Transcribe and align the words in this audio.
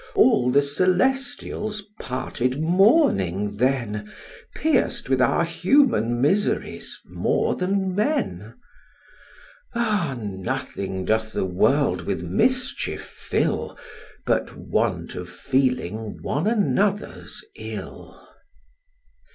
All 0.15 0.49
the 0.49 0.63
celestials 0.63 1.83
parted 1.99 2.59
mourning 2.59 3.57
then, 3.57 4.11
Pierc'd 4.55 5.09
with 5.09 5.21
our 5.21 5.45
human 5.45 6.19
miseries 6.19 6.99
more 7.05 7.53
than 7.53 7.93
men: 7.93 8.55
Ah, 9.75 10.17
nothing 10.19 11.05
doth 11.05 11.33
the 11.33 11.45
world 11.45 12.01
with 12.07 12.23
mischief 12.23 13.03
fill, 13.03 13.77
But 14.25 14.57
want 14.57 15.13
of 15.13 15.29
feeling 15.29 16.17
one 16.23 16.47
another's 16.47 17.45
ill! 17.55 18.27